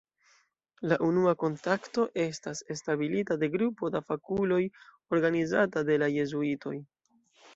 La 0.91 0.95
unua 1.07 1.33
kontakto 1.43 2.05
estas 2.23 2.61
establita 2.75 3.37
de 3.43 3.51
grupo 3.57 3.91
da 3.97 4.01
fakuloj 4.09 4.59
organizata 5.17 5.87
de 5.91 5.99
la 6.05 6.09
Jezuitoj. 6.17 6.75